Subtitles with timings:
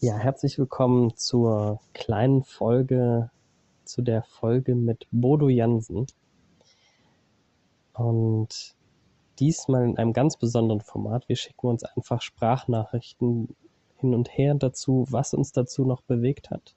[0.00, 3.32] Ja, herzlich willkommen zur kleinen Folge,
[3.82, 6.06] zu der Folge mit Bodo Jansen.
[7.94, 8.76] Und
[9.40, 11.28] diesmal in einem ganz besonderen Format.
[11.28, 13.56] Wir schicken uns einfach Sprachnachrichten
[13.96, 16.76] hin und her dazu, was uns dazu noch bewegt hat.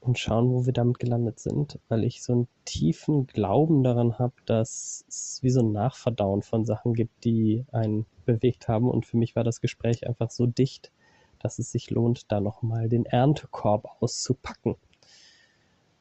[0.00, 4.34] Und schauen, wo wir damit gelandet sind, weil ich so einen tiefen Glauben daran habe,
[4.44, 8.90] dass es wie so ein Nachverdauen von Sachen gibt, die einen bewegt haben.
[8.90, 10.92] Und für mich war das Gespräch einfach so dicht,
[11.40, 14.76] dass es sich lohnt, da nochmal den Erntekorb auszupacken.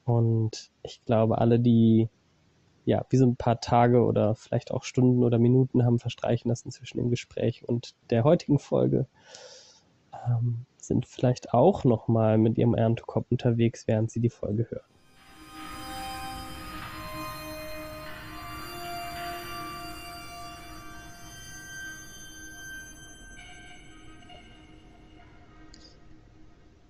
[0.05, 2.09] Und ich glaube, alle, die
[2.85, 6.71] ja, wie so ein paar Tage oder vielleicht auch Stunden oder Minuten haben verstreichen lassen
[6.71, 9.05] zwischen dem Gespräch und der heutigen Folge,
[10.27, 14.98] ähm, sind vielleicht auch nochmal mit ihrem Erntekorb unterwegs, während sie die Folge hören.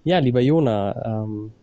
[0.09, 1.54] Ja, lieber Jona, ähm,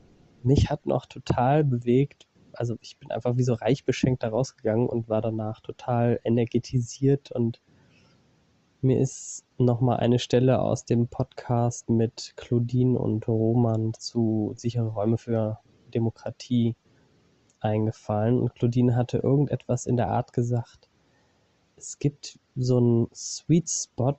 [0.45, 4.89] mich hat noch total bewegt, also ich bin einfach wie so reich beschenkt da rausgegangen
[4.89, 7.61] und war danach total energetisiert und
[8.83, 15.19] mir ist nochmal eine Stelle aus dem Podcast mit Claudine und Roman zu sichere Räume
[15.19, 15.59] für
[15.93, 16.77] Demokratie
[17.59, 20.89] eingefallen und Claudine hatte irgendetwas in der Art gesagt.
[21.75, 24.15] Es gibt so einen Sweet Spot,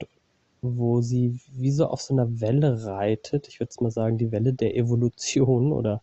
[0.76, 3.48] wo sie wie so auf so einer Welle reitet.
[3.48, 6.02] Ich würde mal sagen, die Welle der Evolution oder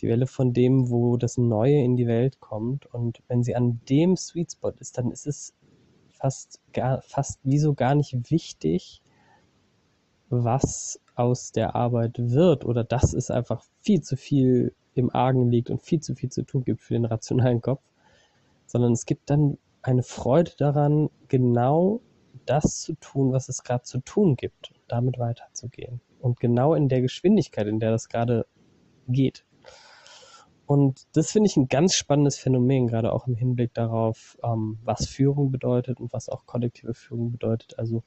[0.00, 2.86] die Welle von dem, wo das Neue in die Welt kommt.
[2.92, 5.54] Und wenn sie an dem Sweet Spot ist, dann ist es
[6.10, 9.00] fast gar, fast wie so gar nicht wichtig,
[10.28, 15.70] was aus der Arbeit wird oder dass es einfach viel zu viel im Argen liegt
[15.70, 17.82] und viel zu viel zu tun gibt für den rationalen Kopf,
[18.66, 22.00] sondern es gibt dann eine Freude daran, genau
[22.46, 26.00] das zu tun, was es gerade zu tun gibt, damit weiterzugehen.
[26.20, 28.46] Und genau in der Geschwindigkeit, in der das gerade
[29.08, 29.44] geht.
[30.66, 35.06] Und das finde ich ein ganz spannendes Phänomen, gerade auch im Hinblick darauf, ähm, was
[35.06, 37.78] Führung bedeutet und was auch kollektive Führung bedeutet.
[37.78, 38.02] Also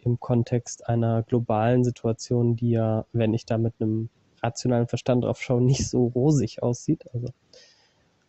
[0.00, 4.08] im Kontext einer globalen Situation, die ja, wenn ich da mit einem
[4.42, 7.04] rationalen Verstand drauf schaue, nicht so rosig aussieht.
[7.14, 7.28] Also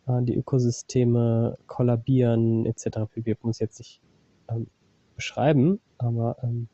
[0.06, 2.98] äh, die Ökosysteme kollabieren etc.
[3.14, 4.00] Wir muss jetzt nicht
[4.48, 4.68] ähm,
[5.14, 6.68] beschreiben, aber ähm,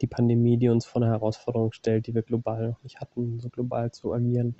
[0.00, 3.48] die Pandemie, die uns vor eine Herausforderung stellt, die wir global noch nicht hatten, so
[3.48, 4.56] global zu agieren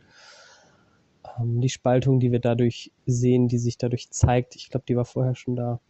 [1.39, 5.05] ähm, die Spaltung, die wir dadurch sehen, die sich dadurch zeigt, ich glaube, die war
[5.05, 5.81] vorher schon da.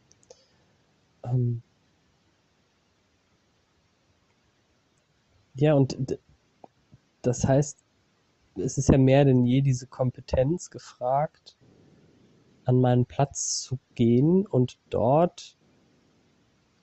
[1.24, 1.62] Ähm
[5.54, 6.18] ja, und
[7.22, 7.84] das heißt,
[8.56, 11.56] es ist ja mehr denn je diese Kompetenz gefragt,
[12.64, 15.58] an meinen Platz zu gehen und dort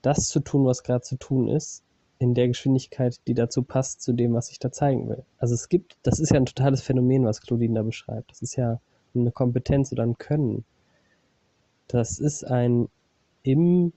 [0.01, 1.83] das zu tun, was gerade zu tun ist,
[2.19, 5.23] in der Geschwindigkeit, die dazu passt, zu dem, was ich da zeigen will.
[5.37, 8.31] Also es gibt, das ist ja ein totales Phänomen, was Claudine da beschreibt.
[8.31, 8.79] Das ist ja
[9.15, 10.63] eine Kompetenz oder ein Können.
[11.87, 12.89] Das ist ein
[13.43, 13.91] im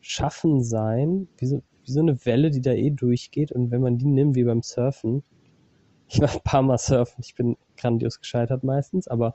[0.00, 3.52] Schaffen sein, wie so, wie so eine Welle, die da eh durchgeht.
[3.52, 5.22] Und wenn man die nimmt, wie beim Surfen,
[6.08, 9.34] ich war ein paar Mal surfen, ich bin grandios gescheitert meistens, aber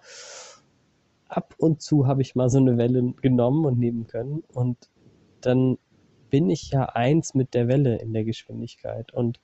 [1.27, 4.43] ab und zu habe ich mal so eine Welle genommen und nehmen können.
[4.53, 4.77] Und
[5.41, 5.77] dann
[6.29, 9.13] bin ich ja eins mit der Welle in der Geschwindigkeit.
[9.13, 9.39] Und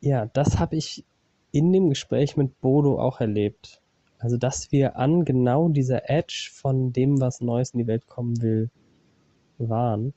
[0.00, 1.04] ja, das habe ich
[1.50, 3.82] in dem Gespräch mit Bodo auch erlebt.
[4.18, 8.42] Also, dass wir an genau dieser Edge von dem, was Neues in die Welt kommen
[8.42, 8.70] will,
[9.58, 10.12] waren.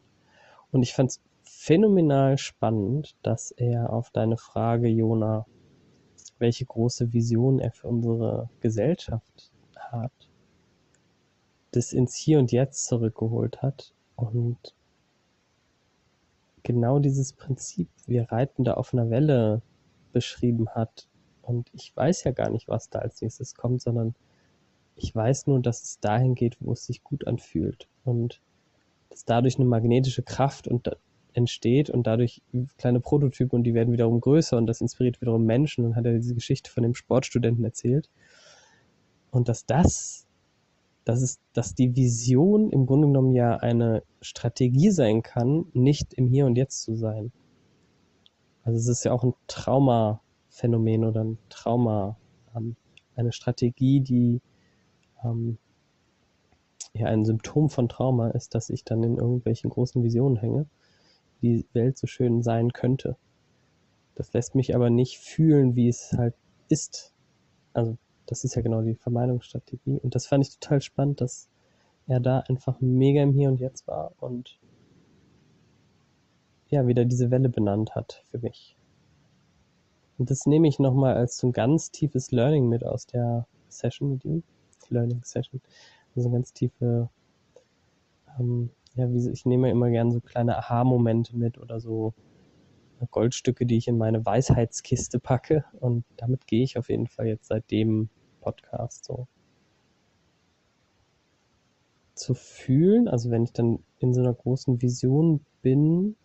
[0.72, 5.46] Und ich fand es phänomenal spannend, dass er auf deine Frage, Jona,
[6.40, 10.12] welche große Vision er für unsere Gesellschaft hat,
[11.72, 14.76] das ins Hier und Jetzt zurückgeholt hat und
[16.64, 19.62] genau dieses Prinzip, wir reiten da auf einer Welle,
[20.14, 21.08] beschrieben hat.
[21.42, 24.14] Und ich weiß ja gar nicht, was da als nächstes kommt, sondern
[24.96, 27.88] ich weiß nur, dass es dahin geht, wo es sich gut anfühlt.
[28.04, 28.42] Und
[29.09, 30.90] dass dadurch eine magnetische Kraft und
[31.34, 32.42] entsteht und dadurch
[32.78, 35.85] kleine Prototypen und die werden wiederum größer und das inspiriert wiederum Menschen.
[35.85, 38.09] Und hat er diese Geschichte von dem Sportstudenten erzählt.
[39.32, 40.28] Und dass das
[41.06, 46.28] dass es, dass die Vision im Grunde genommen ja eine Strategie sein kann, nicht im
[46.28, 47.32] Hier und Jetzt zu sein.
[48.64, 52.18] Also es ist ja auch ein Traumaphänomen oder ein Trauma,
[52.56, 52.76] ähm,
[53.16, 54.42] eine Strategie, die
[55.24, 55.58] ähm,
[56.94, 60.68] ja ein Symptom von Trauma ist, dass ich dann in irgendwelchen großen Visionen hänge,
[61.42, 63.18] die Welt so schön sein könnte.
[64.16, 66.36] Das lässt mich aber nicht fühlen, wie es halt
[66.68, 67.14] ist.
[67.74, 70.00] Also das ist ja genau die Vermeidungsstrategie.
[70.00, 71.50] Und das fand ich total spannend, dass
[72.08, 74.59] er da einfach mega im Hier und Jetzt war und
[76.70, 78.78] ja, wieder diese Welle benannt hat für mich.
[80.18, 84.12] Und das nehme ich nochmal als so ein ganz tiefes Learning mit aus der Session
[84.12, 84.44] mit ihm.
[84.91, 85.62] Learning Session.
[86.16, 87.09] Also ganz tiefe,
[88.40, 92.14] ähm, ja, wie, ich nehme immer gerne so kleine Aha-Momente mit oder so
[93.08, 95.66] Goldstücke, die ich in meine Weisheitskiste packe.
[95.80, 98.09] Und damit gehe ich auf jeden Fall jetzt seit dem
[98.42, 99.28] Podcast so.
[102.16, 106.16] Zu fühlen, also wenn ich dann in so einer großen Vision bin,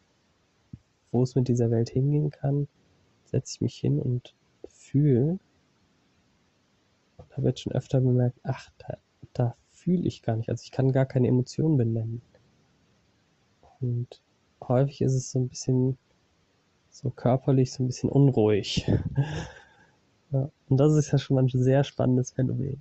[1.11, 2.69] wo es mit dieser Welt hingehen kann,
[3.25, 4.34] setze ich mich hin und
[4.69, 5.38] fühle.
[7.17, 8.99] Und da wird schon öfter bemerkt, ach, da,
[9.32, 10.50] da fühle ich gar nicht.
[10.50, 12.22] Also ich kann gar keine Emotionen benennen.
[13.81, 14.22] Und
[14.62, 15.99] häufig ist es so ein bisschen
[16.96, 18.90] so körperlich, so ein bisschen unruhig.
[20.32, 22.81] ja, und das ist ja schon mal ein sehr spannendes Phänomen.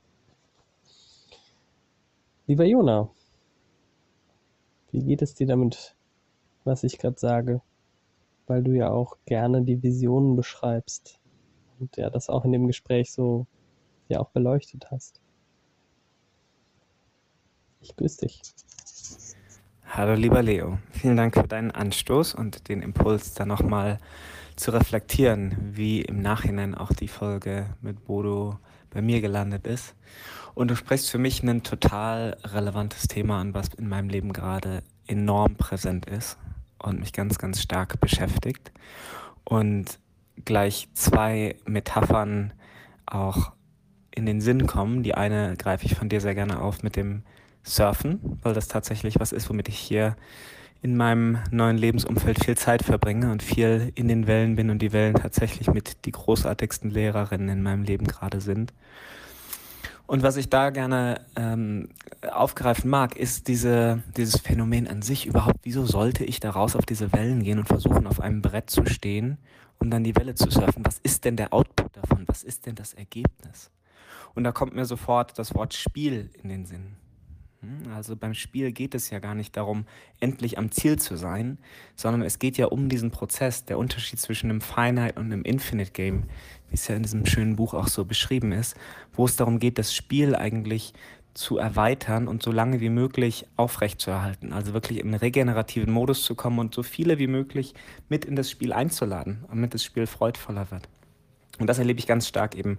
[2.48, 3.10] Lieber Jona,
[4.92, 5.96] wie geht es dir damit,
[6.64, 7.62] was ich gerade sage?
[8.48, 11.20] Weil du ja auch gerne die Visionen beschreibst
[11.80, 13.48] und ja das auch in dem Gespräch so
[14.08, 15.20] ja auch beleuchtet hast.
[17.82, 18.42] Ich grüße dich.
[19.98, 23.98] Hallo lieber Leo, vielen Dank für deinen Anstoß und den Impuls, da nochmal
[24.58, 28.60] zu reflektieren, wie im Nachhinein auch die Folge mit Bodo
[28.90, 29.96] bei mir gelandet ist.
[30.54, 34.84] Und du sprichst für mich ein total relevantes Thema an, was in meinem Leben gerade
[35.08, 36.38] enorm präsent ist
[36.78, 38.74] und mich ganz, ganz stark beschäftigt.
[39.46, 40.00] Und
[40.44, 42.52] gleich zwei Metaphern
[43.06, 43.54] auch
[44.12, 45.04] in den Sinn kommen.
[45.04, 47.24] Die eine greife ich von dir sehr gerne auf mit dem
[47.66, 50.16] Surfen, weil das tatsächlich was ist, womit ich hier
[50.82, 54.94] in meinem neuen Lebensumfeld viel Zeit verbringe und viel in den Wellen bin und die
[54.94, 58.72] Wellen tatsächlich mit die großartigsten Lehrerinnen in meinem Leben gerade sind.
[60.08, 61.90] Und was ich da gerne ähm,
[62.32, 65.62] aufgreifen mag, ist diese, dieses Phänomen an sich überhaupt.
[65.64, 68.86] Wieso sollte ich da raus auf diese Wellen gehen und versuchen, auf einem Brett zu
[68.86, 69.40] stehen
[69.80, 70.86] und dann die Welle zu surfen?
[70.86, 72.26] Was ist denn der Output davon?
[72.28, 73.72] Was ist denn das Ergebnis?
[74.36, 76.98] Und da kommt mir sofort das Wort Spiel in den Sinn.
[77.66, 79.86] Hm, also beim Spiel geht es ja gar nicht darum,
[80.20, 81.58] endlich am Ziel zu sein,
[81.96, 85.92] sondern es geht ja um diesen Prozess, der Unterschied zwischen einem Finite und einem Infinite
[85.92, 86.24] Game,
[86.70, 88.76] wie es ja in diesem schönen Buch auch so beschrieben ist,
[89.14, 90.94] wo es darum geht, das Spiel eigentlich
[91.34, 94.54] zu erweitern und so lange wie möglich aufrechtzuerhalten.
[94.54, 97.74] Also wirklich in regenerativen Modus zu kommen und so viele wie möglich
[98.08, 100.88] mit in das Spiel einzuladen, damit das Spiel freudvoller wird.
[101.60, 102.78] Und das erlebe ich ganz stark eben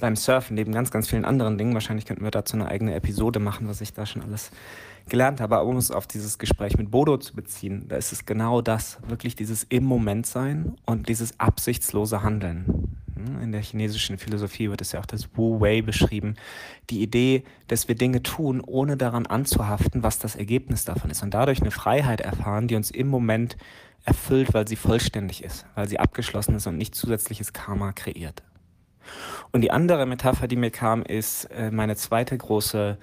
[0.00, 1.74] beim Surfen, neben ganz, ganz vielen anderen Dingen.
[1.74, 4.50] Wahrscheinlich könnten wir dazu eine eigene Episode machen, was ich da schon alles
[5.08, 5.56] gelernt habe.
[5.56, 8.98] Aber um es auf dieses Gespräch mit Bodo zu beziehen, da ist es genau das,
[9.06, 12.96] wirklich dieses im Moment sein und dieses absichtslose Handeln.
[13.16, 16.36] Hm, in der chinesischen Philosophie wird es ja auch das Wu Wei beschrieben.
[16.90, 21.22] Die Idee, dass wir Dinge tun, ohne daran anzuhaften, was das Ergebnis davon ist.
[21.22, 23.56] Und dadurch eine Freiheit erfahren, die uns im Moment
[24.04, 28.42] erfüllt, weil sie vollständig ist, weil sie abgeschlossen ist und nicht zusätzliches Karma kreiert.
[29.52, 32.98] Und die andere Metapher, die mir kam, ist äh, meine zweite große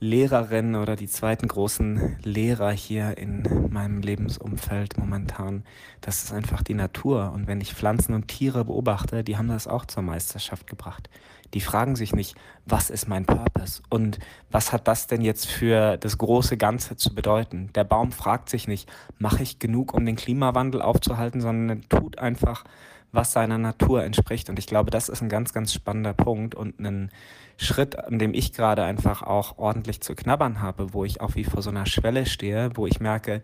[0.00, 5.62] Lehrerin oder die zweiten großen Lehrer hier in meinem Lebensumfeld momentan.
[6.00, 7.32] Das ist einfach die Natur.
[7.34, 11.10] Und wenn ich Pflanzen und Tiere beobachte, die haben das auch zur Meisterschaft gebracht.
[11.52, 14.18] Die fragen sich nicht, was ist mein Purpose und
[14.50, 17.70] was hat das denn jetzt für das große Ganze zu bedeuten.
[17.74, 22.64] Der Baum fragt sich nicht, mache ich genug, um den Klimawandel aufzuhalten, sondern tut einfach,
[23.12, 24.48] was seiner Natur entspricht.
[24.50, 27.10] Und ich glaube, das ist ein ganz, ganz spannender Punkt und ein
[27.56, 31.44] Schritt, an dem ich gerade einfach auch ordentlich zu knabbern habe, wo ich auch wie
[31.44, 33.42] vor so einer Schwelle stehe, wo ich merke,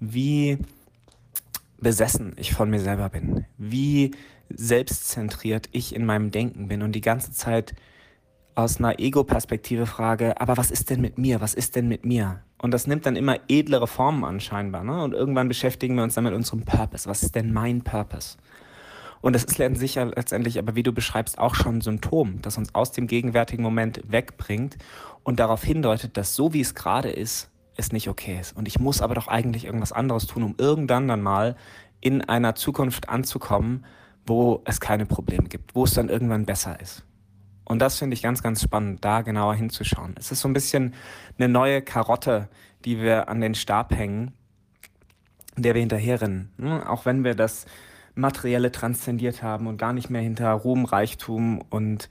[0.00, 0.58] wie
[1.78, 4.12] besessen ich von mir selber bin, wie
[4.48, 7.74] selbstzentriert ich in meinem Denken bin und die ganze Zeit
[8.54, 11.40] aus einer Ego-Perspektive frage, aber was ist denn mit mir?
[11.40, 12.40] Was ist denn mit mir?
[12.58, 14.84] Und das nimmt dann immer edlere Formen an scheinbar.
[14.84, 15.02] Ne?
[15.02, 17.08] Und irgendwann beschäftigen wir uns dann mit unserem Purpose.
[17.08, 18.36] Was ist denn mein Purpose?
[19.24, 22.74] Und das ist sicher letztendlich, aber wie du beschreibst, auch schon ein Symptom, das uns
[22.74, 24.76] aus dem gegenwärtigen Moment wegbringt
[25.22, 28.54] und darauf hindeutet, dass so wie es gerade ist, es nicht okay ist.
[28.54, 31.56] Und ich muss aber doch eigentlich irgendwas anderes tun, um irgendwann dann mal
[32.02, 33.86] in einer Zukunft anzukommen,
[34.26, 37.02] wo es keine Probleme gibt, wo es dann irgendwann besser ist.
[37.64, 40.16] Und das finde ich ganz, ganz spannend, da genauer hinzuschauen.
[40.18, 40.92] Es ist so ein bisschen
[41.38, 42.50] eine neue Karotte,
[42.84, 44.34] die wir an den Stab hängen,
[45.56, 46.50] der wir hinterherrennen.
[46.86, 47.64] Auch wenn wir das
[48.14, 52.08] Materielle transzendiert haben und gar nicht mehr hinter Ruhm, Reichtum und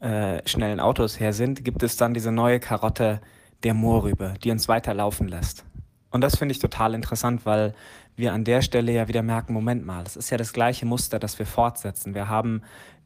[0.00, 3.20] äh, schnellen Autos her sind, gibt es dann diese neue Karotte
[3.62, 5.64] der Moorrübe, die uns weiterlaufen lässt.
[6.10, 7.74] Und das finde ich total interessant, weil
[8.16, 11.18] wir an der Stelle ja wieder merken, Moment mal, es ist ja das gleiche Muster,
[11.18, 12.14] das wir fortsetzen.
[12.14, 12.62] Wir haben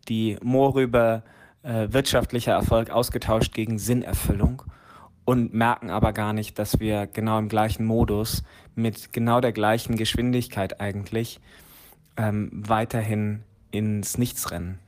[0.09, 1.23] die Moorrübe
[1.63, 4.63] äh, wirtschaftlicher Erfolg ausgetauscht gegen Sinnerfüllung.
[5.25, 8.43] und merken aber gar nicht, dass wir genau im gleichen Modus
[8.75, 11.41] mit genau der gleichen Geschwindigkeit eigentlich
[12.17, 14.79] ähm, weiterhin ins Nichts rennen.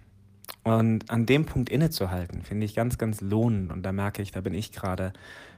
[0.62, 3.72] Und an dem Punkt innezuhalten, finde ich ganz, ganz lohnend.
[3.72, 5.12] Und da merke ich, da bin ich gerade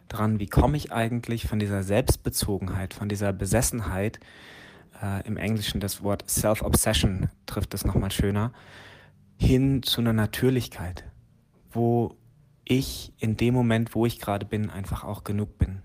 [0.09, 4.21] dran, wie komme ich eigentlich von dieser Selbstbezogenheit, von dieser Besessenheit,
[5.03, 8.53] äh, im Englischen das Wort Self-Obsession trifft es nochmal schöner,
[9.37, 11.05] hin zu einer Natürlichkeit,
[11.71, 12.17] wo
[12.65, 15.83] ich in dem Moment, wo ich gerade bin, einfach auch genug bin.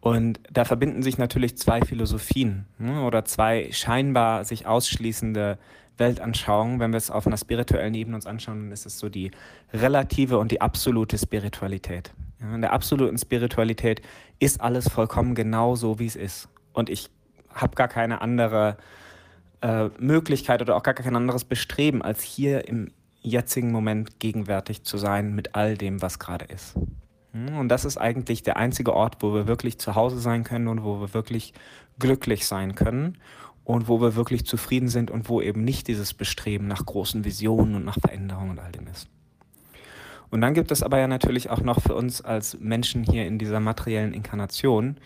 [0.00, 5.58] Und da verbinden sich natürlich zwei Philosophien ne, oder zwei scheinbar sich ausschließende
[5.96, 6.80] Weltanschauungen.
[6.80, 9.30] Wenn wir es auf einer spirituellen Ebene uns anschauen, dann ist es so die
[9.72, 12.12] relative und die absolute Spiritualität.
[12.40, 14.02] In der absoluten Spiritualität
[14.38, 16.48] ist alles vollkommen genau so, wie es ist.
[16.72, 17.10] Und ich
[17.54, 18.76] habe gar keine andere
[19.62, 22.90] äh, Möglichkeit oder auch gar kein anderes Bestreben, als hier im
[23.22, 26.74] jetzigen Moment gegenwärtig zu sein mit all dem, was gerade ist.
[27.34, 30.68] Hm, und das ist eigentlich der einzige Ort, wo wir wirklich zu Hause sein können
[30.68, 31.52] und wo wir wirklich
[31.98, 33.18] glücklich sein können
[33.64, 37.74] und wo wir wirklich zufrieden sind und wo eben nicht dieses Bestreben nach großen Visionen
[37.74, 39.08] und nach Veränderungen und all dem ist.
[40.30, 43.38] Und dann gibt es aber ja natürlich auch noch für uns als Menschen hier in
[43.38, 44.96] dieser materiellen Inkarnation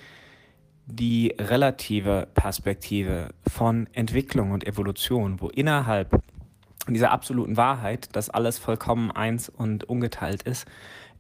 [0.87, 6.23] die relative Perspektive von Entwicklung und Evolution, wo innerhalb
[6.89, 10.67] dieser absoluten Wahrheit, dass alles vollkommen eins und ungeteilt ist,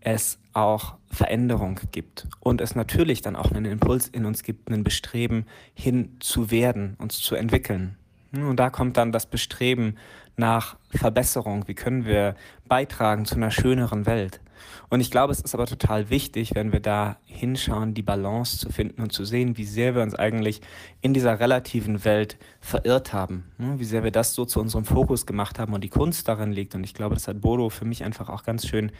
[0.00, 4.84] es auch Veränderung gibt und es natürlich dann auch einen Impuls in uns gibt, einen
[4.84, 7.96] Bestreben hin zu werden, uns zu entwickeln.
[8.32, 9.96] Und da kommt dann das Bestreben
[10.36, 11.66] nach Verbesserung.
[11.66, 12.34] Wie können wir
[12.66, 14.40] beitragen zu einer schöneren Welt?
[14.88, 18.70] Und ich glaube, es ist aber total wichtig, wenn wir da hinschauen, die Balance zu
[18.70, 20.60] finden und zu sehen, wie sehr wir uns eigentlich
[21.00, 23.50] in dieser relativen Welt verirrt haben.
[23.78, 26.74] Wie sehr wir das so zu unserem Fokus gemacht haben und die Kunst darin liegt.
[26.74, 28.92] Und ich glaube, das hat Bodo für mich einfach auch ganz schön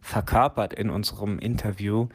[0.00, 2.08] verkörpert in unserem Interview,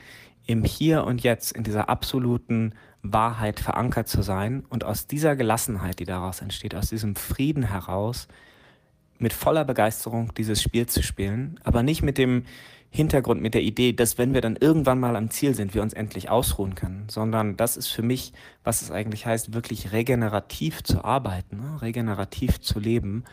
[0.46, 6.00] im Hier und Jetzt, in dieser absoluten Wahrheit verankert zu sein und aus dieser Gelassenheit,
[6.00, 8.28] die daraus entsteht, aus diesem Frieden heraus,
[9.20, 12.46] mit voller Begeisterung dieses Spiel zu spielen, aber nicht mit dem
[12.92, 15.94] Hintergrund, mit der Idee, dass wenn wir dann irgendwann mal am Ziel sind, wir uns
[15.94, 21.04] endlich ausruhen können, sondern das ist für mich, was es eigentlich heißt, wirklich regenerativ zu
[21.04, 21.82] arbeiten, ne?
[21.82, 23.26] regenerativ zu leben,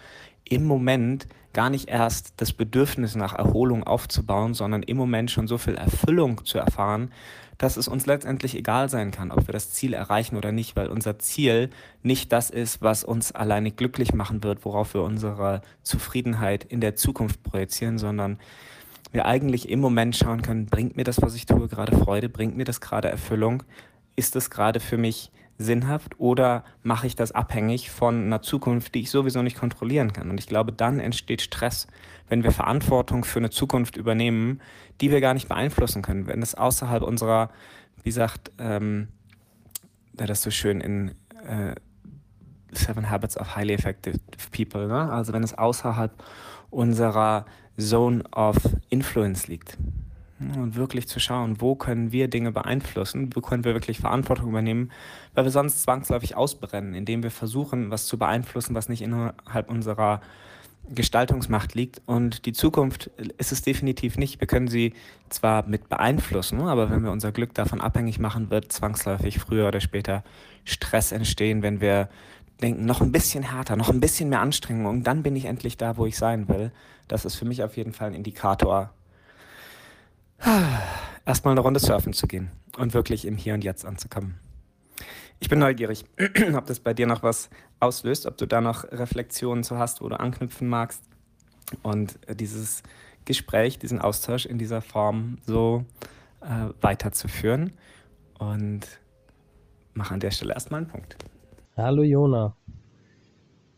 [0.45, 5.57] im Moment gar nicht erst das Bedürfnis nach Erholung aufzubauen, sondern im Moment schon so
[5.57, 7.11] viel Erfüllung zu erfahren,
[7.57, 10.89] dass es uns letztendlich egal sein kann, ob wir das Ziel erreichen oder nicht, weil
[10.89, 11.71] unser Ziel
[12.03, 16.95] nicht das ist, was uns alleine glücklich machen wird, worauf wir unsere Zufriedenheit in der
[16.95, 18.39] Zukunft projizieren, sondern
[19.17, 22.55] wir eigentlich im Moment schauen können, bringt mir das, was ich tue, gerade Freude, bringt
[22.55, 23.63] mir das gerade Erfüllung,
[24.15, 29.01] ist das gerade für mich sinnhaft oder mache ich das abhängig von einer Zukunft, die
[29.01, 30.29] ich sowieso nicht kontrollieren kann?
[30.29, 31.87] Und ich glaube, dann entsteht Stress,
[32.29, 34.61] wenn wir Verantwortung für eine Zukunft übernehmen,
[35.01, 36.27] die wir gar nicht beeinflussen können.
[36.27, 37.49] Wenn es außerhalb unserer,
[38.03, 39.09] wie sagt, ähm,
[40.13, 41.13] das so schön in
[41.49, 41.75] äh,
[42.73, 44.19] Seven Habits of Highly Effective
[44.53, 45.11] People, ne?
[45.11, 46.13] also wenn es außerhalb
[46.69, 47.47] unserer
[47.79, 48.57] Zone of
[48.89, 49.77] Influence liegt
[50.39, 54.91] und wirklich zu schauen, wo können wir Dinge beeinflussen, wo können wir wirklich Verantwortung übernehmen,
[55.35, 60.21] weil wir sonst zwangsläufig ausbrennen, indem wir versuchen, was zu beeinflussen, was nicht innerhalb unserer
[60.89, 62.03] Gestaltungsmacht liegt.
[62.07, 64.41] Und die Zukunft ist es definitiv nicht.
[64.41, 64.93] Wir können sie
[65.31, 69.81] zwar mit beeinflussen, aber wenn wir unser Glück davon abhängig machen, wird zwangsläufig früher oder
[69.81, 70.23] später
[70.65, 72.09] Stress entstehen, wenn wir
[72.63, 75.97] denken, noch ein bisschen härter, noch ein bisschen mehr Anstrengung dann bin ich endlich da,
[75.97, 76.73] wo ich sein will.
[77.09, 78.91] Das ist für mich auf jeden Fall ein Indikator
[81.27, 84.39] erstmal eine Runde surfen zu gehen und wirklich im Hier und Jetzt anzukommen.
[85.39, 86.05] Ich bin neugierig,
[86.55, 90.09] ob das bei dir noch was auslöst, ob du da noch Reflexionen zu hast, wo
[90.09, 91.03] du anknüpfen magst
[91.83, 92.83] und dieses
[93.27, 95.85] Gespräch, diesen Austausch in dieser Form so
[96.41, 97.73] äh, weiterzuführen.
[98.39, 98.87] Und
[99.95, 101.17] mache an der Stelle erstmal einen Punkt.
[101.79, 102.57] Hallo Jona.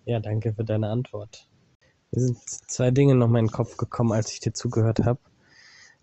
[0.04, 1.48] Ja, danke für deine Antwort.
[2.12, 5.18] Mir sind zwei Dinge noch mal in den Kopf gekommen, als ich dir zugehört habe.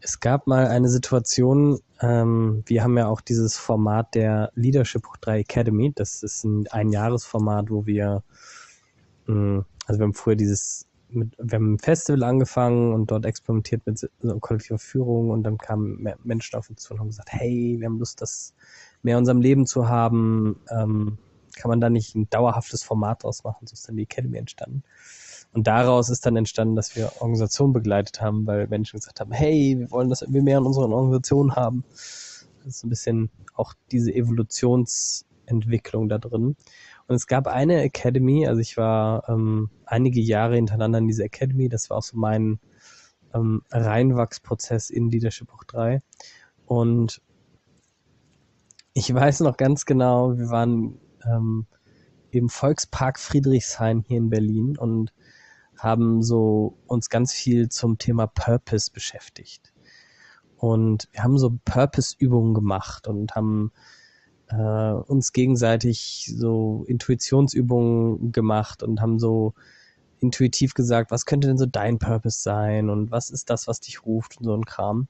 [0.02, 5.16] Es gab mal eine Situation, ähm, wir haben ja auch dieses Format der Leadership Hoch
[5.16, 5.94] 3 Academy.
[5.96, 8.24] Das ist ein Einjahresformat, wo wir,
[9.28, 13.26] mh, hm, also wir haben früher dieses, mit, wir haben ein Festival angefangen und dort
[13.26, 17.32] experimentiert mit so kollektiver Führung und dann kamen Menschen auf uns zu und haben gesagt,
[17.32, 18.54] hey, wir haben Lust, das
[19.02, 20.60] mehr in unserem Leben zu haben.
[20.70, 21.20] Ähm,
[21.56, 23.68] kann man da nicht ein dauerhaftes Format draus machen?
[23.68, 24.84] So ist dann die Academy entstanden.
[25.54, 29.76] Und daraus ist dann entstanden, dass wir Organisationen begleitet haben, weil Menschen gesagt haben, hey,
[29.80, 31.86] wir wollen das irgendwie mehr in unseren Organisationen haben.
[32.66, 36.58] Das ist ein bisschen auch diese Evolutionsentwicklung da drin.
[37.08, 41.70] Und es gab eine Academy, also ich war ähm, einige Jahre hintereinander in dieser Academy,
[41.70, 42.60] das war auch so mein
[43.34, 46.02] ähm, Reinwachsprozess in Leadership Hoch 3.
[46.66, 47.22] Und
[48.94, 51.66] ich weiß noch ganz genau, wir waren ähm,
[52.32, 55.14] im Volkspark Friedrichshain hier in Berlin und
[55.78, 59.74] haben so uns ganz viel zum Thema Purpose beschäftigt.
[60.58, 63.72] Und wir haben so Purpose-Übungen gemacht und haben
[64.50, 69.54] äh, uns gegenseitig so Intuitionsübungen gemacht und haben so
[70.20, 74.06] intuitiv gesagt, was könnte denn so dein Purpose sein und was ist das, was dich
[74.06, 75.08] ruft und so ein Kram.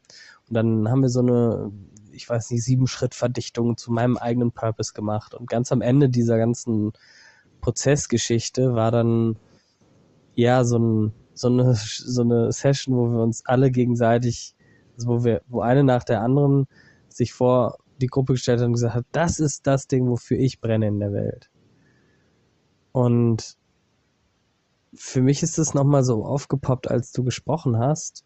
[0.47, 1.71] Und dann haben wir so eine,
[2.15, 5.33] ich weiß nicht, sieben Schritt Verdichtung zu meinem eigenen Purpose gemacht.
[5.33, 6.93] Und ganz am Ende dieser ganzen
[7.61, 9.37] Prozessgeschichte war dann
[10.35, 14.55] ja so, ein, so, eine, so eine Session, wo wir uns alle gegenseitig,
[14.95, 16.67] also wo wir, wo eine nach der anderen
[17.09, 20.59] sich vor die Gruppe gestellt hat und gesagt hat, das ist das Ding, wofür ich
[20.59, 21.49] brenne in der Welt.
[22.91, 23.57] Und
[24.93, 28.25] für mich ist es nochmal so aufgepoppt, als du gesprochen hast.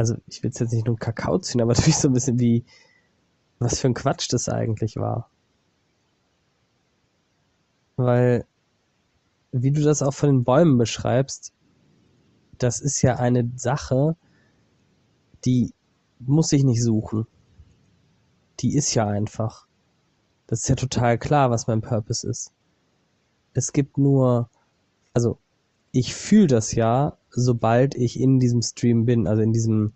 [0.00, 2.64] Also ich will es jetzt nicht nur Kakao ziehen, aber natürlich so ein bisschen wie,
[3.58, 5.28] was für ein Quatsch das eigentlich war.
[7.96, 8.46] Weil
[9.52, 11.52] wie du das auch von den Bäumen beschreibst,
[12.56, 14.16] das ist ja eine Sache,
[15.44, 15.74] die
[16.18, 17.26] muss ich nicht suchen.
[18.60, 19.66] Die ist ja einfach.
[20.46, 22.54] Das ist ja total klar, was mein Purpose ist.
[23.52, 24.48] Es gibt nur,
[25.12, 25.36] also
[25.92, 29.92] ich fühle das ja, sobald ich in diesem Stream bin, also in diesem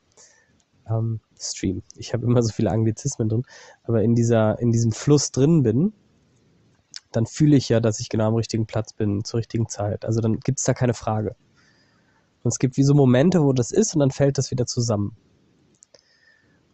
[0.88, 1.83] ähm, Stream.
[1.97, 3.43] Ich habe immer so viele Anglizismen drin,
[3.85, 5.93] aber in dieser, in diesem Fluss drin bin,
[7.12, 10.05] dann fühle ich ja, dass ich genau am richtigen Platz bin, zur richtigen Zeit.
[10.05, 11.37] Also dann gibt es da keine Frage.
[12.43, 15.17] Und es gibt wie so Momente, wo das ist und dann fällt das wieder zusammen.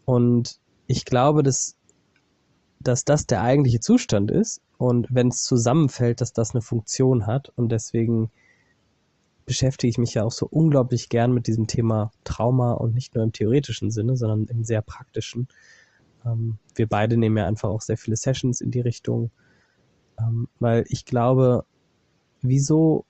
[0.05, 1.77] Und ich glaube, dass,
[2.81, 7.51] dass das der eigentliche Zustand ist und wenn es zusammenfällt, dass das eine Funktion hat
[7.51, 8.31] und deswegen
[9.51, 13.25] beschäftige ich mich ja auch so unglaublich gern mit diesem Thema Trauma und nicht nur
[13.25, 15.49] im theoretischen Sinne, sondern im sehr praktischen.
[16.25, 19.31] Ähm, wir beide nehmen ja einfach auch sehr viele Sessions in die Richtung
[20.21, 21.65] ähm, weil ich glaube,
[22.43, 23.05] wieso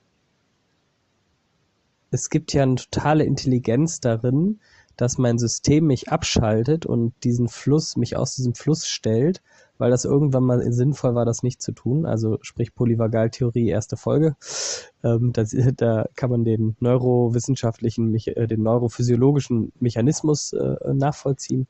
[2.10, 4.60] es gibt ja eine totale Intelligenz darin,
[5.00, 9.40] dass mein System mich abschaltet und diesen Fluss, mich aus diesem Fluss stellt,
[9.78, 12.04] weil das irgendwann mal sinnvoll war, das nicht zu tun.
[12.04, 14.36] Also sprich Polyvagaltheorie, erste Folge.
[15.02, 21.66] Ähm, das, da kann man den neurowissenschaftlichen, äh, den neurophysiologischen Mechanismus äh, nachvollziehen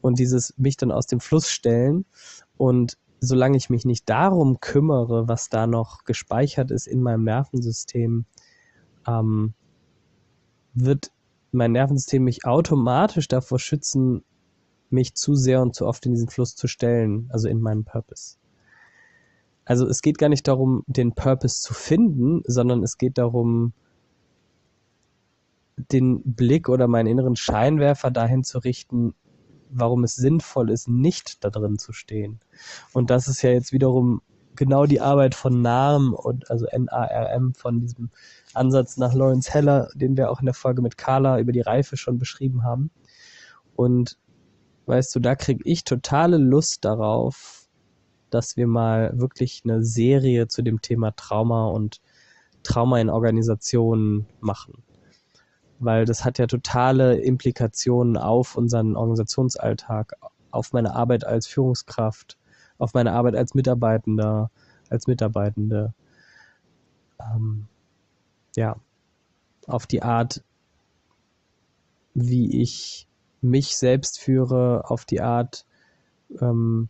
[0.00, 2.06] und dieses mich dann aus dem Fluss stellen
[2.56, 8.24] und solange ich mich nicht darum kümmere, was da noch gespeichert ist in meinem Nervensystem,
[9.06, 9.52] ähm,
[10.72, 11.12] wird
[11.52, 14.24] mein Nervensystem mich automatisch davor schützen,
[14.90, 18.36] mich zu sehr und zu oft in diesen Fluss zu stellen, also in meinem Purpose.
[19.64, 23.72] Also es geht gar nicht darum, den Purpose zu finden, sondern es geht darum,
[25.76, 29.14] den Blick oder meinen inneren Scheinwerfer dahin zu richten,
[29.70, 32.40] warum es sinnvoll ist, nicht da drin zu stehen.
[32.92, 34.20] Und das ist ja jetzt wiederum
[34.56, 38.10] genau die Arbeit von NARM und also N-A-R-M von diesem
[38.54, 41.96] Ansatz nach Lawrence Heller, den wir auch in der Folge mit Carla über die Reife
[41.96, 42.90] schon beschrieben haben.
[43.74, 44.18] Und
[44.86, 47.68] weißt du, da kriege ich totale Lust darauf,
[48.30, 52.00] dass wir mal wirklich eine Serie zu dem Thema Trauma und
[52.62, 54.82] Trauma in Organisationen machen
[55.84, 60.14] weil das hat ja totale Implikationen auf unseren Organisationsalltag,
[60.50, 62.38] auf meine Arbeit als Führungskraft,
[62.82, 64.50] auf meine Arbeit als Mitarbeitender,
[64.90, 65.94] als Mitarbeitende.
[67.20, 67.66] Ähm,
[68.56, 68.76] ja,
[69.66, 70.42] auf die Art,
[72.14, 73.06] wie ich
[73.40, 75.64] mich selbst führe, auf die Art,
[76.40, 76.88] ähm,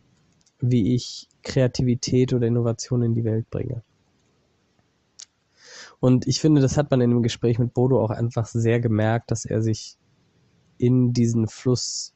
[0.59, 3.83] wie ich Kreativität oder Innovation in die Welt bringe.
[5.99, 9.31] Und ich finde, das hat man in dem Gespräch mit Bodo auch einfach sehr gemerkt,
[9.31, 9.97] dass er sich
[10.77, 12.13] in diesen Fluss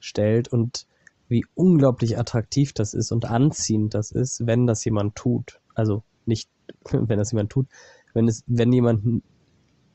[0.00, 0.86] stellt und
[1.32, 5.60] wie unglaublich attraktiv das ist und anziehend das ist, wenn das jemand tut.
[5.74, 6.48] Also nicht,
[6.90, 7.66] wenn das jemand tut,
[8.14, 9.24] wenn es, wenn jemand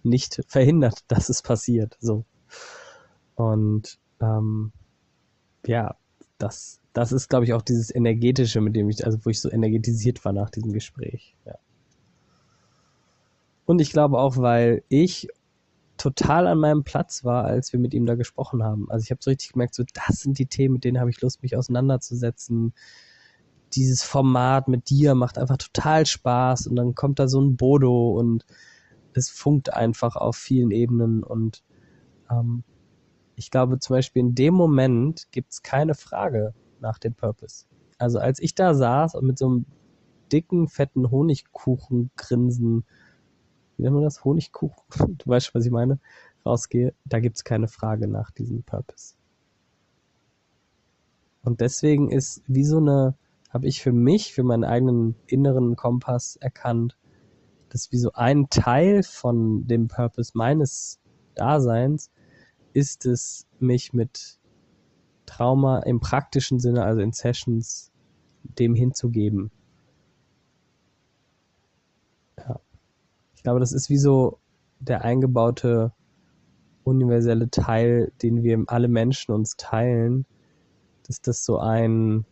[0.03, 1.95] nicht verhindert, dass es passiert.
[2.01, 2.25] So.
[3.35, 4.73] Und ähm,
[5.65, 5.95] ja,
[6.37, 9.49] das, das ist, glaube ich, auch dieses Energetische, mit dem ich, also wo ich so
[9.49, 11.35] energetisiert war nach diesem Gespräch.
[11.45, 11.55] Ja.
[13.65, 15.27] Und ich glaube auch, weil ich
[15.97, 18.89] total an meinem Platz war, als wir mit ihm da gesprochen haben.
[18.89, 21.21] Also ich habe so richtig gemerkt, so das sind die Themen, mit denen habe ich
[21.21, 22.73] Lust, mich auseinanderzusetzen.
[23.73, 28.11] Dieses Format mit dir macht einfach total Spaß und dann kommt da so ein Bodo
[28.11, 28.45] und
[29.13, 31.63] es funkt einfach auf vielen Ebenen und
[32.29, 32.63] ähm,
[33.35, 37.65] ich glaube zum Beispiel in dem Moment gibt es keine Frage nach dem Purpose.
[37.97, 39.65] Also als ich da saß und mit so einem
[40.31, 42.85] dicken, fetten Honigkuchen grinsen
[43.77, 44.23] wie nennt man das?
[44.23, 44.83] Honigkuchen,
[45.17, 45.99] du weißt, was ich meine,
[46.45, 49.15] rausgehe, da gibt es keine Frage nach diesem Purpose.
[51.43, 53.15] Und deswegen ist wie so eine,
[53.49, 56.97] habe ich für mich, für meinen eigenen inneren Kompass erkannt,
[57.69, 60.99] dass wie so ein Teil von dem Purpose meines
[61.35, 62.11] Daseins
[62.73, 64.39] ist es, mich mit
[65.25, 67.91] Trauma im praktischen Sinne, also in Sessions,
[68.43, 69.51] dem hinzugeben.
[72.37, 72.59] Ja.
[73.35, 74.39] Ich glaube, das ist wie so
[74.81, 75.93] der eingebaute
[76.83, 80.25] universelle Teil, den wir alle Menschen uns teilen,
[81.03, 82.25] dass das so ein,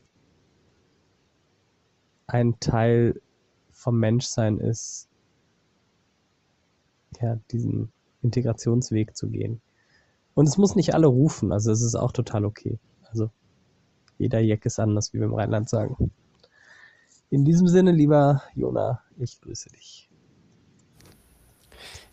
[2.28, 3.21] ein Teil
[3.71, 5.08] vom Menschsein ist,
[7.21, 9.62] ja, diesen Integrationsweg zu gehen.
[10.34, 12.78] Und es muss nicht alle rufen, also es ist auch total okay.
[13.10, 13.30] Also
[14.17, 16.12] jeder Jeck ist anders, wie wir im Rheinland sagen.
[17.30, 20.10] In diesem Sinne, lieber Jona, ich grüße dich.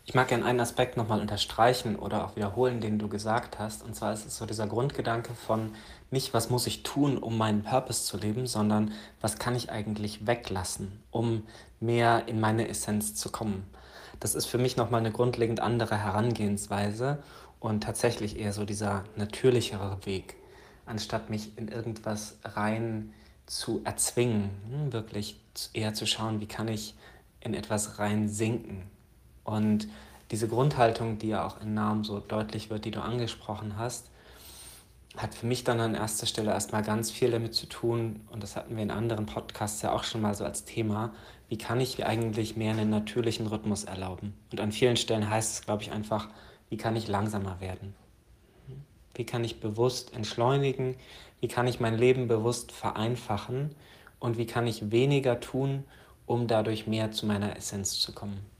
[0.05, 3.83] Ich mag gerne einen Aspekt nochmal unterstreichen oder auch wiederholen, den du gesagt hast.
[3.83, 5.71] Und zwar ist es so dieser Grundgedanke von
[6.11, 10.27] nicht, was muss ich tun, um meinen Purpose zu leben, sondern was kann ich eigentlich
[10.27, 11.43] weglassen, um
[11.79, 13.65] mehr in meine Essenz zu kommen.
[14.19, 17.23] Das ist für mich nochmal eine grundlegend andere Herangehensweise
[17.61, 20.35] und tatsächlich eher so dieser natürlichere Weg,
[20.85, 23.13] anstatt mich in irgendwas rein
[23.45, 25.39] zu erzwingen, hm, wirklich
[25.71, 26.93] eher zu schauen, wie kann ich
[27.39, 28.92] in etwas rein sinken.
[29.43, 29.87] Und
[30.31, 34.09] diese Grundhaltung, die ja auch in Namen so deutlich wird, die du angesprochen hast,
[35.17, 38.55] hat für mich dann an erster Stelle erstmal ganz viel damit zu tun, und das
[38.55, 41.13] hatten wir in anderen Podcasts ja auch schon mal so als Thema,
[41.49, 44.33] wie kann ich eigentlich mehr einen natürlichen Rhythmus erlauben?
[44.51, 46.29] Und an vielen Stellen heißt es, glaube ich, einfach,
[46.69, 47.93] wie kann ich langsamer werden?
[49.13, 50.95] Wie kann ich bewusst entschleunigen?
[51.39, 53.75] Wie kann ich mein Leben bewusst vereinfachen?
[54.19, 55.83] Und wie kann ich weniger tun,
[56.25, 58.52] um dadurch mehr zu meiner Essenz zu kommen?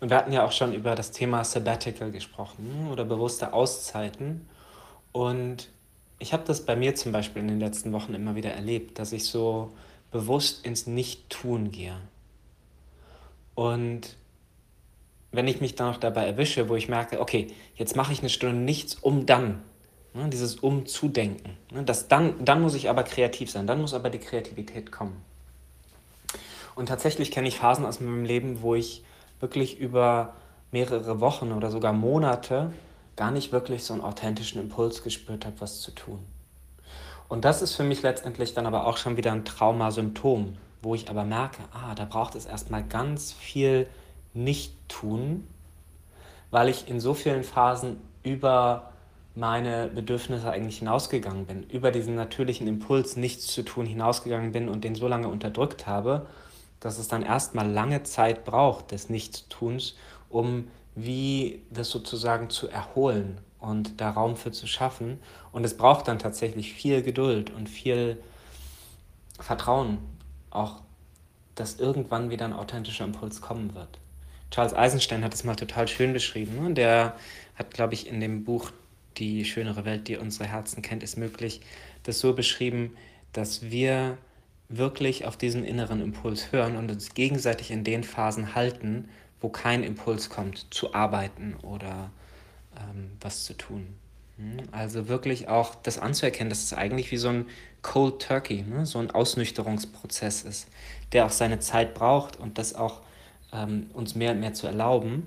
[0.00, 4.48] Und wir hatten ja auch schon über das Thema Sabbatical gesprochen oder bewusste Auszeiten.
[5.12, 5.70] Und
[6.18, 9.12] ich habe das bei mir zum Beispiel in den letzten Wochen immer wieder erlebt, dass
[9.12, 9.72] ich so
[10.10, 11.96] bewusst ins Nicht-Tun gehe.
[13.54, 14.16] Und
[15.32, 18.28] wenn ich mich dann noch dabei erwische, wo ich merke, okay, jetzt mache ich eine
[18.28, 19.62] Stunde nichts, um dann,
[20.14, 24.10] ne, dieses Umzudenken, ne, das dann, dann muss ich aber kreativ sein, dann muss aber
[24.10, 25.22] die Kreativität kommen.
[26.74, 29.02] Und tatsächlich kenne ich Phasen aus meinem Leben, wo ich
[29.40, 30.34] wirklich über
[30.70, 32.72] mehrere Wochen oder sogar Monate
[33.16, 36.20] gar nicht wirklich so einen authentischen Impuls gespürt habe, was zu tun.
[37.28, 41.10] Und das ist für mich letztendlich dann aber auch schon wieder ein Traumasymptom, wo ich
[41.10, 43.88] aber merke, ah, da braucht es erstmal ganz viel
[44.34, 45.46] nicht tun,
[46.50, 48.92] weil ich in so vielen Phasen über
[49.34, 54.84] meine Bedürfnisse eigentlich hinausgegangen bin, über diesen natürlichen Impuls, nichts zu tun, hinausgegangen bin und
[54.84, 56.26] den so lange unterdrückt habe,
[56.86, 59.96] dass es dann erstmal lange Zeit braucht des Nichtstuns,
[60.28, 65.18] um wie das sozusagen zu erholen und da Raum für zu schaffen.
[65.50, 68.22] Und es braucht dann tatsächlich viel Geduld und viel
[69.40, 69.98] Vertrauen,
[70.50, 70.80] auch
[71.56, 73.98] dass irgendwann wieder ein authentischer Impuls kommen wird.
[74.52, 76.62] Charles Eisenstein hat es mal total schön beschrieben.
[76.62, 76.74] Ne?
[76.74, 77.16] Der
[77.56, 78.70] hat, glaube ich, in dem Buch
[79.18, 81.62] Die schönere Welt, die unsere Herzen kennt, ist möglich,
[82.04, 82.96] das so beschrieben,
[83.32, 84.18] dass wir
[84.68, 89.08] wirklich auf diesen inneren Impuls hören und uns gegenseitig in den Phasen halten,
[89.40, 92.10] wo kein Impuls kommt, zu arbeiten oder
[92.76, 93.86] ähm, was zu tun.
[94.38, 94.58] Hm?
[94.72, 97.46] Also wirklich auch das anzuerkennen, dass es eigentlich wie so ein
[97.82, 98.86] Cold Turkey, ne?
[98.86, 100.68] so ein Ausnüchterungsprozess ist,
[101.12, 103.02] der auch seine Zeit braucht und das auch
[103.52, 105.26] ähm, uns mehr und mehr zu erlauben.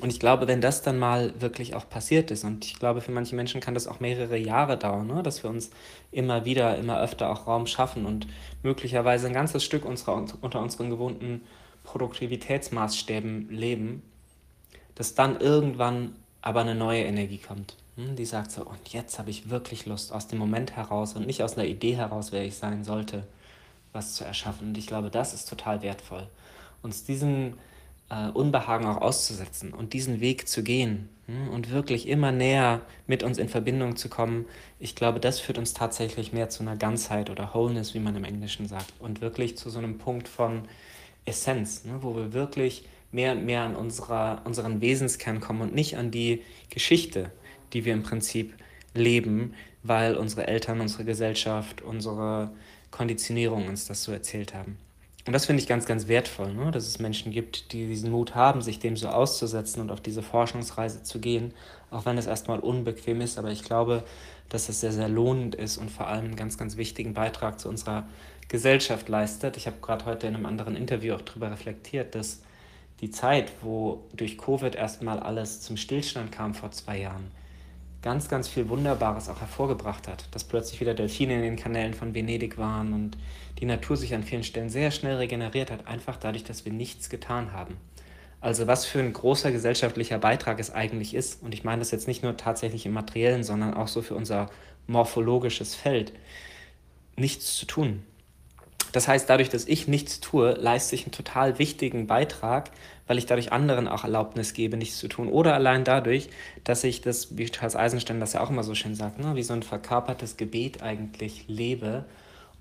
[0.00, 3.12] Und ich glaube, wenn das dann mal wirklich auch passiert ist, und ich glaube, für
[3.12, 5.22] manche Menschen kann das auch mehrere Jahre dauern, ne?
[5.22, 5.70] dass wir uns
[6.10, 8.26] immer wieder, immer öfter auch Raum schaffen und
[8.62, 11.42] möglicherweise ein ganzes Stück unserer, unter unseren gewohnten
[11.84, 14.02] Produktivitätsmaßstäben leben,
[14.96, 17.76] dass dann irgendwann aber eine neue Energie kommt.
[17.96, 18.16] Hm?
[18.16, 21.42] Die sagt so, und jetzt habe ich wirklich Lust, aus dem Moment heraus und nicht
[21.42, 23.26] aus einer Idee heraus, wer ich sein sollte,
[23.92, 24.68] was zu erschaffen.
[24.68, 26.26] Und ich glaube, das ist total wertvoll
[26.84, 27.54] uns diesen
[28.10, 33.22] äh, Unbehagen auch auszusetzen und diesen Weg zu gehen hm, und wirklich immer näher mit
[33.22, 34.46] uns in Verbindung zu kommen,
[34.78, 38.24] ich glaube, das führt uns tatsächlich mehr zu einer Ganzheit oder Wholeness, wie man im
[38.24, 40.62] Englischen sagt, und wirklich zu so einem Punkt von
[41.24, 45.96] Essenz, ne, wo wir wirklich mehr und mehr an unserer, unseren Wesenskern kommen und nicht
[45.96, 47.30] an die Geschichte,
[47.72, 48.54] die wir im Prinzip
[48.92, 52.50] leben, weil unsere Eltern, unsere Gesellschaft, unsere
[52.90, 54.78] Konditionierung uns das so erzählt haben.
[55.26, 56.70] Und das finde ich ganz, ganz wertvoll, ne?
[56.70, 60.22] dass es Menschen gibt, die diesen Mut haben, sich dem so auszusetzen und auf diese
[60.22, 61.54] Forschungsreise zu gehen,
[61.90, 63.38] auch wenn es erstmal unbequem ist.
[63.38, 64.04] Aber ich glaube,
[64.50, 67.70] dass es sehr, sehr lohnend ist und vor allem einen ganz, ganz wichtigen Beitrag zu
[67.70, 68.06] unserer
[68.48, 69.56] Gesellschaft leistet.
[69.56, 72.42] Ich habe gerade heute in einem anderen Interview auch darüber reflektiert, dass
[73.00, 77.30] die Zeit, wo durch Covid erstmal alles zum Stillstand kam vor zwei Jahren,
[78.04, 80.26] ganz, ganz viel Wunderbares auch hervorgebracht hat.
[80.30, 83.16] Dass plötzlich wieder Delfine in den Kanälen von Venedig waren und
[83.58, 87.08] die Natur sich an vielen Stellen sehr schnell regeneriert hat, einfach dadurch, dass wir nichts
[87.08, 87.78] getan haben.
[88.42, 91.42] Also was für ein großer gesellschaftlicher Beitrag es eigentlich ist.
[91.42, 94.50] Und ich meine das jetzt nicht nur tatsächlich im materiellen, sondern auch so für unser
[94.86, 96.12] morphologisches Feld.
[97.16, 98.02] Nichts zu tun.
[98.94, 102.70] Das heißt, dadurch, dass ich nichts tue, leiste ich einen total wichtigen Beitrag,
[103.08, 105.28] weil ich dadurch anderen auch Erlaubnis gebe, nichts zu tun.
[105.28, 106.28] Oder allein dadurch,
[106.62, 109.42] dass ich das, wie Charles Eisenstein das ja auch immer so schön sagt, ne, wie
[109.42, 112.04] so ein verkörpertes Gebet eigentlich lebe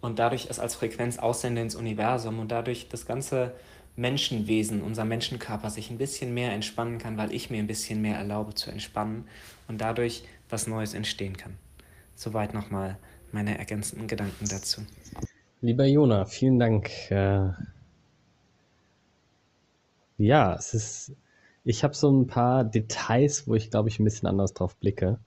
[0.01, 3.53] und dadurch es als Frequenz aussende ins Universum und dadurch das ganze
[3.95, 8.17] Menschenwesen, unser Menschenkörper sich ein bisschen mehr entspannen kann, weil ich mir ein bisschen mehr
[8.17, 9.27] erlaube zu entspannen
[9.67, 11.57] und dadurch was Neues entstehen kann.
[12.15, 12.97] Soweit nochmal
[13.31, 14.81] meine ergänzenden Gedanken dazu.
[15.63, 16.89] Lieber Jona, vielen Dank.
[17.10, 17.52] Äh,
[20.17, 21.15] ja, es ist,
[21.63, 25.19] ich habe so ein paar Details, wo ich glaube ich ein bisschen anders drauf blicke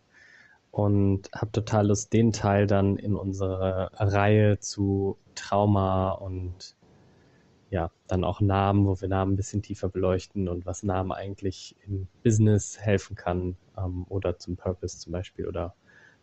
[0.71, 6.77] und habe total Lust, den Teil dann in unsere Reihe zu Trauma und
[7.71, 11.77] ja, dann auch Namen, wo wir Namen ein bisschen tiefer beleuchten und was Namen eigentlich
[11.87, 15.75] im Business helfen kann ähm, oder zum Purpose zum Beispiel oder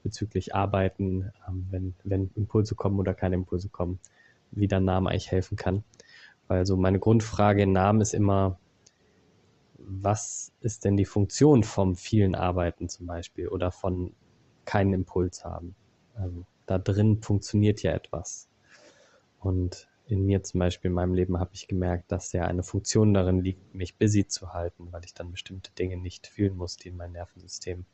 [0.04, 4.00] bezüglich Arbeiten, ähm, wenn, wenn Impulse kommen oder keine Impulse kommen,
[4.52, 5.84] wie der Name eigentlich helfen kann.
[6.48, 8.60] Weil so meine Grundfrage in Namen ist immer,
[9.78, 14.14] was ist denn die Funktion vom vielen Arbeiten zum Beispiel oder von
[14.66, 15.76] keinen Impuls haben?
[16.18, 18.48] Ähm, da drin funktioniert ja etwas.
[19.40, 23.14] Und in mir zum Beispiel in meinem Leben habe ich gemerkt, dass ja eine Funktion
[23.14, 26.90] darin liegt, mich busy zu halten, weil ich dann bestimmte Dinge nicht fühlen muss, die
[26.90, 27.86] in mein Nervensystem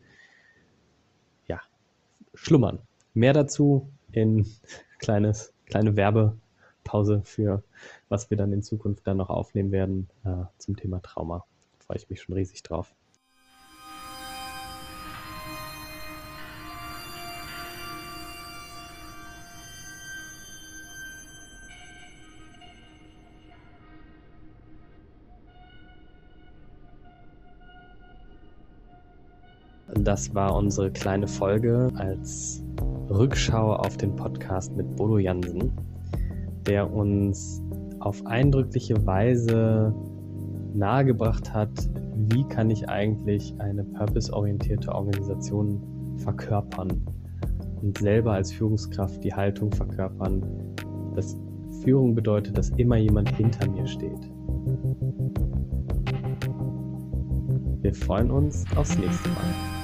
[1.48, 1.62] ja,
[2.34, 2.80] schlummern.
[3.14, 4.46] Mehr dazu in
[5.00, 7.64] kleines, kleine Werbepause für
[8.10, 11.46] was wir dann in Zukunft dann noch aufnehmen werden äh, zum Thema Trauma.
[11.78, 12.94] Da freue ich mich schon riesig drauf.
[30.10, 32.64] Das war unsere kleine Folge als
[33.12, 35.72] Rückschau auf den Podcast mit Bodo Jansen,
[36.66, 37.62] der uns
[38.00, 39.94] auf eindrückliche Weise
[40.74, 41.70] nahegebracht hat,
[42.28, 45.80] wie kann ich eigentlich eine purpose-orientierte Organisation
[46.18, 46.90] verkörpern
[47.84, 50.42] und selber als Führungskraft die Haltung verkörpern,
[51.14, 51.38] dass
[51.84, 54.32] Führung bedeutet, dass immer jemand hinter mir steht.
[57.84, 59.79] Wir freuen uns aufs nächste Mal.